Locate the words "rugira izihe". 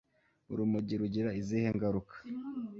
1.01-1.67